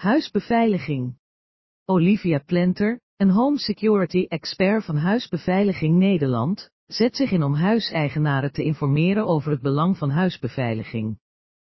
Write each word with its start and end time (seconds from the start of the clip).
Huisbeveiliging. 0.00 1.18
Olivia 1.84 2.38
Plenter, 2.38 3.00
een 3.16 3.30
home 3.30 3.58
security 3.58 4.26
expert 4.28 4.84
van 4.84 4.96
Huisbeveiliging 4.96 5.98
Nederland, 5.98 6.70
zet 6.86 7.16
zich 7.16 7.30
in 7.30 7.42
om 7.42 7.54
huiseigenaren 7.54 8.52
te 8.52 8.62
informeren 8.62 9.26
over 9.26 9.50
het 9.50 9.60
belang 9.60 9.98
van 9.98 10.10
huisbeveiliging. 10.10 11.18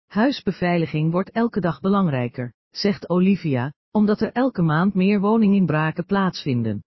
Huisbeveiliging 0.07 1.11
wordt 1.11 1.31
elke 1.31 1.59
dag 1.59 1.79
belangrijker, 1.79 2.53
zegt 2.69 3.09
Olivia, 3.09 3.73
omdat 3.91 4.21
er 4.21 4.31
elke 4.31 4.61
maand 4.61 4.93
meer 4.93 5.19
woninginbraken 5.19 6.05
plaatsvinden. 6.05 6.83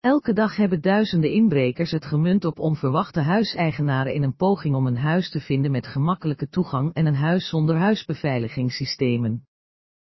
Elke 0.00 0.32
dag 0.32 0.56
hebben 0.56 0.80
duizenden 0.80 1.30
inbrekers 1.30 1.90
het 1.90 2.04
gemunt 2.04 2.44
op 2.44 2.58
onverwachte 2.58 3.20
huiseigenaren 3.20 4.14
in 4.14 4.22
een 4.22 4.36
poging 4.36 4.74
om 4.74 4.86
een 4.86 4.96
huis 4.96 5.30
te 5.30 5.40
vinden 5.40 5.70
met 5.70 5.86
gemakkelijke 5.86 6.48
toegang 6.48 6.94
en 6.94 7.06
een 7.06 7.14
huis 7.14 7.48
zonder 7.48 7.76
huisbeveiligingssystemen. 7.76 9.46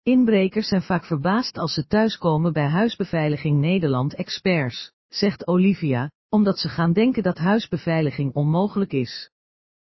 Inbrekers 0.04 0.68
zijn 0.68 0.82
vaak 0.82 1.04
verbaasd 1.04 1.58
als 1.58 1.74
ze 1.74 1.86
thuiskomen 1.86 2.52
bij 2.52 2.68
Huisbeveiliging 2.68 3.60
Nederland 3.60 4.14
experts, 4.14 4.92
zegt 5.08 5.46
Olivia, 5.46 6.10
omdat 6.28 6.58
ze 6.58 6.68
gaan 6.68 6.92
denken 6.92 7.22
dat 7.22 7.38
huisbeveiliging 7.38 8.34
onmogelijk 8.34 8.92
is. 8.92 9.30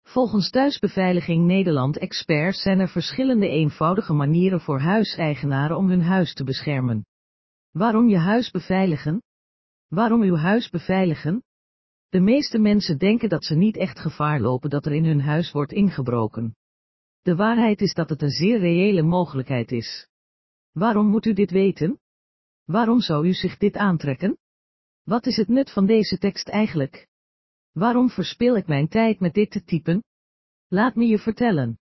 Volgens 0.03 0.49
Thuisbeveiliging 0.49 1.45
Nederland 1.45 1.97
experts 1.97 2.61
zijn 2.61 2.79
er 2.79 2.89
verschillende 2.89 3.47
eenvoudige 3.47 4.13
manieren 4.13 4.61
voor 4.61 4.79
huiseigenaren 4.79 5.77
om 5.77 5.89
hun 5.89 6.01
huis 6.01 6.33
te 6.33 6.43
beschermen. 6.43 7.05
Waarom 7.71 8.09
je 8.09 8.17
huis 8.17 8.51
beveiligen? 8.51 9.21
Waarom 9.87 10.21
uw 10.21 10.35
huis 10.35 10.69
beveiligen? 10.69 11.43
De 12.09 12.19
meeste 12.19 12.59
mensen 12.59 12.97
denken 12.97 13.29
dat 13.29 13.45
ze 13.45 13.55
niet 13.55 13.77
echt 13.77 13.99
gevaar 13.99 14.39
lopen 14.39 14.69
dat 14.69 14.85
er 14.85 14.93
in 14.93 15.05
hun 15.05 15.21
huis 15.21 15.51
wordt 15.51 15.71
ingebroken. 15.71 16.55
De 17.21 17.35
waarheid 17.35 17.81
is 17.81 17.93
dat 17.93 18.09
het 18.09 18.21
een 18.21 18.29
zeer 18.29 18.59
reële 18.59 19.01
mogelijkheid 19.01 19.71
is. 19.71 20.07
Waarom 20.71 21.07
moet 21.07 21.25
u 21.25 21.33
dit 21.33 21.51
weten? 21.51 21.99
Waarom 22.65 22.99
zou 22.99 23.27
u 23.27 23.33
zich 23.33 23.57
dit 23.57 23.75
aantrekken? 23.75 24.37
Wat 25.03 25.25
is 25.25 25.35
het 25.35 25.47
nut 25.47 25.71
van 25.71 25.85
deze 25.85 26.17
tekst 26.17 26.47
eigenlijk? 26.47 27.07
Waarom 27.71 28.09
verspil 28.09 28.55
ik 28.55 28.67
mijn 28.67 28.87
tijd 28.87 29.19
met 29.19 29.33
dit 29.33 29.51
te 29.51 29.63
typen? 29.63 30.03
Laat 30.67 30.95
me 30.95 31.05
je 31.05 31.19
vertellen. 31.19 31.79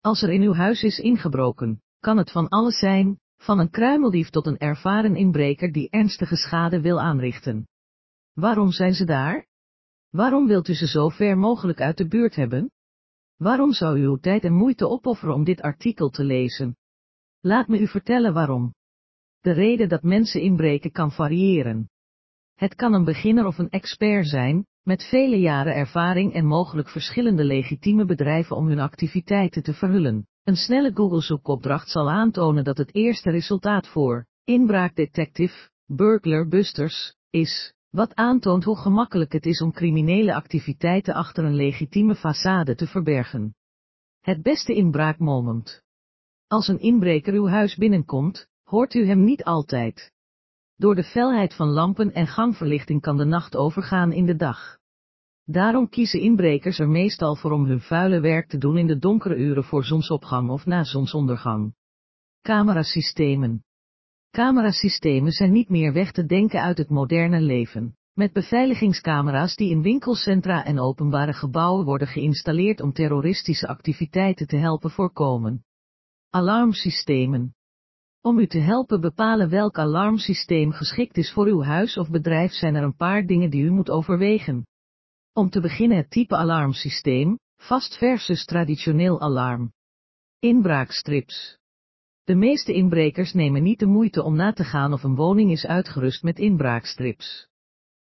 Als 0.00 0.22
er 0.22 0.30
in 0.30 0.42
uw 0.42 0.54
huis 0.54 0.82
is 0.82 0.98
ingebroken, 0.98 1.82
kan 1.98 2.16
het 2.16 2.30
van 2.30 2.48
alles 2.48 2.78
zijn, 2.78 3.20
van 3.36 3.58
een 3.58 3.70
kruimeldief 3.70 4.30
tot 4.30 4.46
een 4.46 4.58
ervaren 4.58 5.16
inbreker 5.16 5.72
die 5.72 5.90
ernstige 5.90 6.36
schade 6.36 6.80
wil 6.80 7.00
aanrichten. 7.00 7.68
Waarom 8.32 8.70
zijn 8.70 8.94
ze 8.94 9.04
daar? 9.04 9.46
Waarom 10.10 10.46
wilt 10.46 10.68
u 10.68 10.74
ze 10.74 10.86
zo 10.86 11.08
ver 11.08 11.38
mogelijk 11.38 11.80
uit 11.80 11.96
de 11.96 12.08
buurt 12.08 12.34
hebben? 12.34 12.70
Waarom 13.36 13.72
zou 13.72 13.98
u 13.98 14.02
uw 14.02 14.16
tijd 14.16 14.44
en 14.44 14.52
moeite 14.52 14.88
opofferen 14.88 15.34
om 15.34 15.44
dit 15.44 15.60
artikel 15.60 16.08
te 16.08 16.24
lezen? 16.24 16.76
Laat 17.40 17.68
me 17.68 17.78
u 17.78 17.86
vertellen 17.86 18.32
waarom. 18.32 18.74
De 19.40 19.52
reden 19.52 19.88
dat 19.88 20.02
mensen 20.02 20.40
inbreken 20.40 20.92
kan 20.92 21.12
variëren. 21.12 21.88
Het 22.54 22.74
kan 22.74 22.92
een 22.94 23.04
beginner 23.04 23.46
of 23.46 23.58
een 23.58 23.70
expert 23.70 24.28
zijn, 24.28 24.66
met 24.82 25.04
vele 25.04 25.40
jaren 25.40 25.74
ervaring 25.74 26.32
en 26.32 26.46
mogelijk 26.46 26.88
verschillende 26.88 27.44
legitieme 27.44 28.04
bedrijven 28.04 28.56
om 28.56 28.66
hun 28.66 28.80
activiteiten 28.80 29.62
te 29.62 29.74
verhullen. 29.74 30.26
Een 30.44 30.56
snelle 30.56 30.90
Google-zoekopdracht 30.94 31.90
zal 31.90 32.10
aantonen 32.10 32.64
dat 32.64 32.78
het 32.78 32.94
eerste 32.94 33.30
resultaat 33.30 33.88
voor 33.88 34.26
inbraakdetective, 34.44 35.70
burglar 35.86 36.48
busters, 36.48 37.14
is, 37.30 37.74
wat 37.96 38.14
aantoont 38.14 38.64
hoe 38.64 38.76
gemakkelijk 38.76 39.32
het 39.32 39.46
is 39.46 39.60
om 39.60 39.72
criminele 39.72 40.34
activiteiten 40.34 41.14
achter 41.14 41.44
een 41.44 41.54
legitieme 41.54 42.16
façade 42.16 42.74
te 42.74 42.86
verbergen. 42.86 43.54
Het 44.20 44.42
beste 44.42 44.74
inbraakmoment. 44.74 45.82
Als 46.46 46.68
een 46.68 46.78
inbreker 46.78 47.34
uw 47.34 47.48
huis 47.48 47.76
binnenkomt, 47.76 48.48
hoort 48.62 48.94
u 48.94 49.06
hem 49.06 49.24
niet 49.24 49.44
altijd. 49.44 50.12
Door 50.76 50.94
de 50.94 51.02
felheid 51.02 51.54
van 51.54 51.68
lampen 51.68 52.12
en 52.12 52.26
gangverlichting 52.26 53.00
kan 53.00 53.16
de 53.16 53.24
nacht 53.24 53.56
overgaan 53.56 54.12
in 54.12 54.26
de 54.26 54.36
dag. 54.36 54.78
Daarom 55.44 55.88
kiezen 55.88 56.20
inbrekers 56.20 56.78
er 56.78 56.88
meestal 56.88 57.36
voor 57.36 57.52
om 57.52 57.64
hun 57.64 57.80
vuile 57.80 58.20
werk 58.20 58.48
te 58.48 58.58
doen 58.58 58.78
in 58.78 58.86
de 58.86 58.98
donkere 58.98 59.36
uren 59.36 59.64
voor 59.64 59.84
zonsopgang 59.84 60.50
of 60.50 60.66
na 60.66 60.84
zonsondergang. 60.84 61.74
Camerasystemen. 62.42 63.64
Camerasystemen 64.36 65.32
zijn 65.32 65.52
niet 65.52 65.68
meer 65.68 65.92
weg 65.92 66.12
te 66.12 66.26
denken 66.26 66.62
uit 66.62 66.78
het 66.78 66.90
moderne 66.90 67.40
leven, 67.40 67.96
met 68.12 68.32
beveiligingscamera's 68.32 69.56
die 69.56 69.70
in 69.70 69.82
winkelcentra 69.82 70.64
en 70.64 70.78
openbare 70.78 71.32
gebouwen 71.32 71.84
worden 71.84 72.08
geïnstalleerd 72.08 72.80
om 72.80 72.92
terroristische 72.92 73.68
activiteiten 73.68 74.46
te 74.46 74.56
helpen 74.56 74.90
voorkomen. 74.90 75.64
Alarmsystemen. 76.30 77.54
Om 78.20 78.38
u 78.38 78.46
te 78.46 78.58
helpen 78.58 79.00
bepalen 79.00 79.48
welk 79.48 79.78
alarmsysteem 79.78 80.72
geschikt 80.72 81.16
is 81.16 81.32
voor 81.32 81.46
uw 81.46 81.62
huis 81.62 81.96
of 81.96 82.10
bedrijf 82.10 82.52
zijn 82.52 82.74
er 82.74 82.82
een 82.82 82.96
paar 82.96 83.26
dingen 83.26 83.50
die 83.50 83.62
u 83.62 83.70
moet 83.70 83.90
overwegen. 83.90 84.66
Om 85.32 85.50
te 85.50 85.60
beginnen 85.60 85.96
het 85.96 86.10
type 86.10 86.36
alarmsysteem, 86.36 87.38
vast 87.56 87.96
versus 87.98 88.44
traditioneel 88.44 89.20
alarm. 89.20 89.72
Inbraakstrips. 90.38 91.58
De 92.26 92.34
meeste 92.34 92.72
inbrekers 92.72 93.32
nemen 93.32 93.62
niet 93.62 93.78
de 93.78 93.86
moeite 93.86 94.22
om 94.22 94.36
na 94.36 94.52
te 94.52 94.64
gaan 94.64 94.92
of 94.92 95.02
een 95.02 95.14
woning 95.14 95.50
is 95.50 95.66
uitgerust 95.66 96.22
met 96.22 96.38
inbraakstrips. 96.38 97.48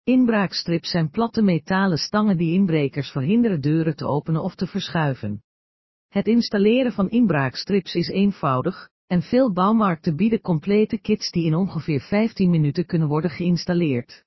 Inbraakstrips 0.04 0.90
zijn 0.90 1.10
platte 1.10 1.42
metalen 1.42 1.98
stangen 1.98 2.36
die 2.36 2.52
inbrekers 2.52 3.10
verhinderen 3.10 3.60
deuren 3.60 3.96
te 3.96 4.06
openen 4.06 4.42
of 4.42 4.54
te 4.54 4.66
verschuiven. 4.66 5.42
Het 6.08 6.26
installeren 6.26 6.92
van 6.92 7.10
inbraakstrips 7.10 7.94
is 7.94 8.08
eenvoudig, 8.08 8.88
en 9.06 9.22
veel 9.22 9.52
bouwmarkten 9.52 10.16
bieden 10.16 10.40
complete 10.40 10.98
kits 10.98 11.30
die 11.30 11.44
in 11.44 11.54
ongeveer 11.54 12.00
15 12.00 12.50
minuten 12.50 12.86
kunnen 12.86 13.08
worden 13.08 13.30
geïnstalleerd. 13.30 14.14